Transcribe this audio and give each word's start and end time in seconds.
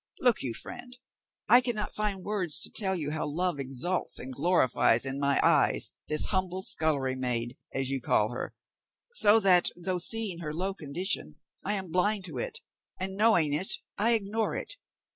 Look 0.19 0.41
you, 0.41 0.55
friend, 0.55 0.97
I 1.47 1.61
cannot 1.61 1.93
find 1.93 2.23
words 2.23 2.59
to 2.61 2.71
tell 2.71 2.95
you 2.95 3.11
how 3.11 3.27
love 3.27 3.59
exalts 3.59 4.17
and 4.17 4.33
glorifies 4.33 5.05
in 5.05 5.19
my 5.19 5.39
eyes 5.43 5.91
this 6.07 6.29
humble 6.33 6.63
scullery 6.63 7.15
maid, 7.15 7.55
as 7.71 7.91
you 7.91 8.01
call 8.01 8.29
her, 8.31 8.55
so 9.13 9.39
that, 9.41 9.69
though 9.77 9.99
seeing 9.99 10.39
her 10.39 10.55
low 10.55 10.73
condition, 10.73 11.35
I 11.63 11.73
am 11.73 11.91
blind 11.91 12.25
to 12.25 12.39
it, 12.39 12.61
and 12.99 13.15
knowing 13.15 13.53
it, 13.53 13.73
I 13.95 14.13
ignore 14.13 14.55
it. 14.55 14.75